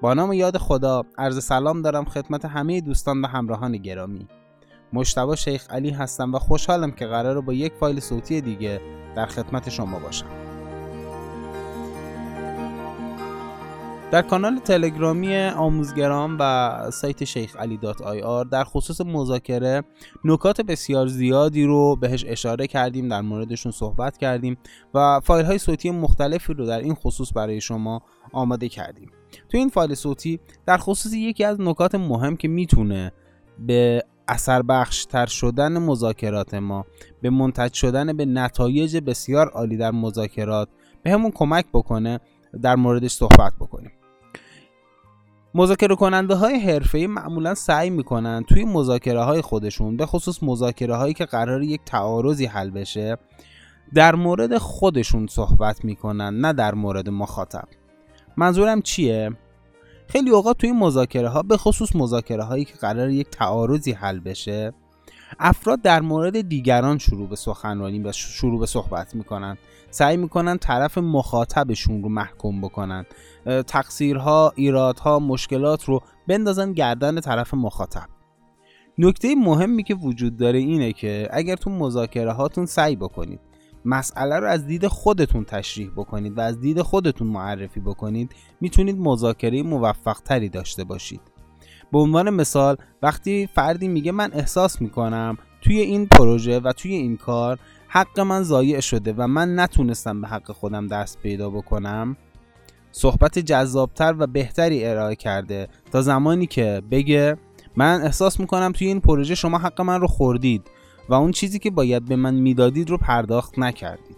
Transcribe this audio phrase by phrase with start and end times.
[0.00, 4.28] با نام و یاد خدا عرض سلام دارم خدمت همه دوستان و همراهان گرامی.
[4.92, 8.80] مجتبی شیخ علی هستم و خوشحالم که قراره با یک فایل صوتی دیگه
[9.16, 10.45] در خدمت شما باشم.
[14.10, 19.82] در کانال تلگرامی آموزگرام و سایت شیخ علی dot IR در خصوص مذاکره
[20.24, 24.56] نکات بسیار زیادی رو بهش اشاره کردیم در موردشون صحبت کردیم
[24.94, 29.10] و فایل های صوتی مختلفی رو در این خصوص برای شما آماده کردیم.
[29.48, 33.12] تو این فایل صوتی در خصوص یکی از نکات مهم که می‌تونه
[33.58, 36.86] به اثر بخشتر شدن مذاکرات ما
[37.22, 40.68] به منتج شدن به نتایج بسیار عالی در مذاکرات
[41.02, 42.20] به همون کمک بکنه
[42.62, 43.92] در موردش صحبت بکنیم.
[45.54, 51.14] مذاکره کننده های حرفه معمولا سعی می‌کنن توی مذاکره های خودشون به خصوص مذاکره هایی
[51.14, 53.16] که قرار یک تعارضی حل بشه
[53.94, 57.68] در مورد خودشون صحبت می‌کنن نه در مورد مخاطب.
[58.36, 59.30] منظورم چیه؟
[60.08, 64.72] خیلی اوقات توی مذاکره ها به خصوص مذاکره هایی که قرار یک تعارضی حل بشه
[65.38, 69.58] افراد در مورد دیگران شروع به سخنرانی و شروع به صحبت می‌کنن
[69.90, 73.06] سعی می‌کنن طرف مخاطبشون رو محکوم بکنن
[73.66, 78.06] تقصیرها ایرادها مشکلات رو بندازن گردن طرف مخاطب.
[78.98, 83.40] نکته مهمی که وجود داره اینه که اگر تو مذاکره هاتون سعی بکنید
[83.84, 89.62] مسئله رو از دید خودتون تشریح بکنید و از دید خودتون معرفی بکنید می‌تونید مذاکره
[89.62, 91.20] موفق تری داشته باشید.
[91.92, 97.16] به عنوان مثال وقتی فردی میگه من احساس می‌کنم توی این پروژه و توی این
[97.16, 102.16] کار حق من ضایع شده و من نتونستم به حق خودم دست پیدا بکنم
[102.92, 107.36] صحبت جذابتر و بهتری ارائه کرده تا زمانی که بگه
[107.76, 110.62] من احساس می‌کنم توی این پروژه شما حق من رو خوردید
[111.08, 114.16] و اون چیزی که باید به من می‌دادید رو پرداخت نکردید.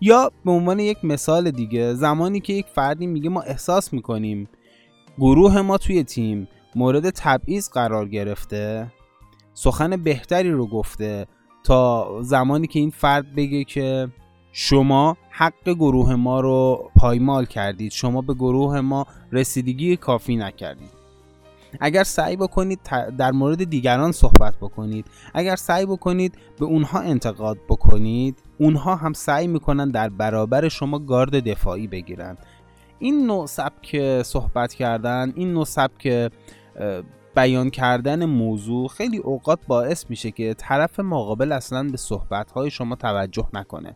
[0.00, 4.48] یا به عنوان یک مثال دیگه زمانی که یک فردی میگه ما احساس می‌کنیم
[5.18, 8.92] گروه ما توی تیم مورد تبعیض قرار گرفته.
[9.54, 11.26] سخن بهتری رو گفته
[11.64, 14.08] تا زمانی که این فرد بگه که
[14.52, 17.92] شما حق گروه ما رو پایمال کردید.
[17.92, 20.98] شما به گروه ما رسیدگی کافی نکردید.
[21.80, 22.80] اگر سعی بکنید
[23.18, 29.46] در مورد دیگران صحبت بکنید اگر سعی بکنید به اونها انتقاد بکنید اونها هم سعی
[29.46, 32.36] می‌کنن در برابر شما گارد دفاعی بگیرن.
[32.98, 36.30] این نوع سبک صحبت کردن این نوع سبک
[37.36, 43.48] بیان کردن موضوع خیلی اوقات باعث میشه که طرف مقابل اصلا به صحبت شما توجه
[43.52, 43.94] نکنه.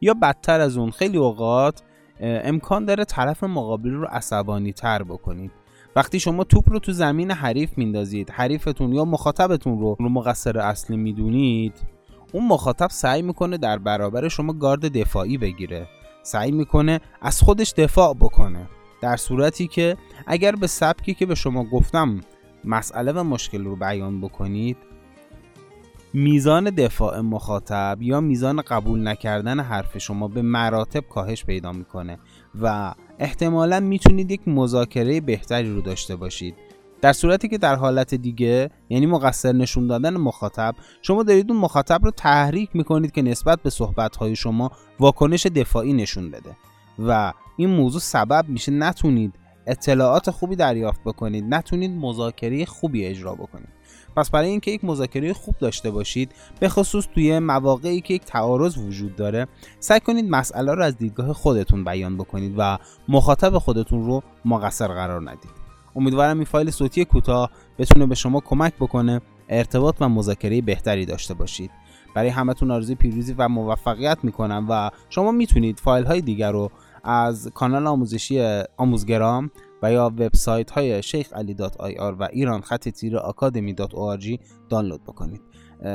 [0.00, 1.82] یا بدتر از اون خیلی اوقات
[2.20, 5.50] امکان داره طرف مقابل رو عصبانی تر بکنید.
[5.96, 10.96] وقتی شما توپ رو تو زمین حریف میندازید حریفتون یا مخاطبتون رو رو مقصر اصلی
[10.96, 11.74] می‌دونید
[12.32, 15.86] اون مخاطب سعی می‌کنه در برابر شما گارد دفاعی بگیره.
[16.28, 18.68] سعی می‌کنه از خودش دفاع بکنه
[19.00, 19.96] در صورتی که
[20.26, 22.20] اگر به سبکی که به شما گفتم
[22.64, 24.76] مسئله و مشکل رو بیان بکنید
[26.12, 32.18] میزان دفاع مخاطب یا میزان قبول نکردن حرف شما به مراتب کاهش پیدا می‌کنه
[32.60, 36.54] و احتمالا می‌تونید یک مذاکره بهتری رو داشته باشید.
[37.00, 42.04] در صورتی که در حالت دیگه یعنی مقصر نشون دادن مخاطب شما دارید اون مخاطب
[42.04, 44.70] رو تحریک می‌کنید که نسبت به صحبتهای شما
[45.00, 46.56] واکنش دفاعی نشون بده.
[46.98, 49.34] و این موضوع سبب میشه نتونید
[49.66, 53.68] اطلاعات خوبی دریافت بکنید نتونید مذاکره خوبی اجرا بکنید.
[54.16, 58.78] پس برای اینکه یک مذاکره خوب داشته باشید به خصوص توی مواقعی که یک تعارض
[58.78, 59.46] وجود داره
[59.80, 62.78] سعی کنید مسئله رو از دیدگاه خودتون بیان بکنید و
[63.08, 65.67] مخاطب خودتون رو مقصر قرار ندید.
[65.98, 71.34] امیدوارم این فایل صوتی کوتاه بتونه به شما کمک بکنه ارتباط و مذاکره بهتری داشته
[71.34, 71.70] باشید.
[72.14, 76.70] برای همتون آرزوی پیروزی و موفقیت می‌کنم و شما می‌تونید فایل های دیگر رو
[77.04, 79.50] از کانال آموزشی آموزگرام
[79.82, 83.74] و یا وبسایت های شیخ علی آی و ایران خط تیر آکادمی
[84.68, 85.40] دانلود بکنید.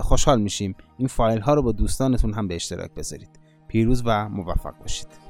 [0.00, 0.74] خوشحال میشیم.
[0.98, 3.40] این فایل ها رو با دوستانتون هم به اشتراک بذارید.
[3.68, 5.25] پیروز و موفق باشید.